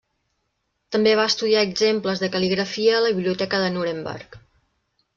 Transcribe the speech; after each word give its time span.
També 0.95 1.13
va 1.19 1.25
estudiar 1.33 1.61
exemples 1.69 2.25
de 2.25 2.31
cal·ligrafia 2.39 2.99
a 2.99 3.05
la 3.07 3.15
biblioteca 3.21 3.63
de 3.67 3.73
Nuremberg. 3.79 4.43